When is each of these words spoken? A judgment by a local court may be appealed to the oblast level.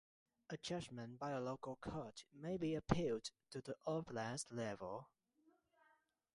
A 0.49 0.57
judgment 0.57 1.19
by 1.19 1.29
a 1.29 1.39
local 1.39 1.75
court 1.75 2.23
may 2.33 2.57
be 2.57 2.73
appealed 2.73 3.29
to 3.51 3.61
the 3.61 3.75
oblast 3.85 4.47
level. 4.49 5.09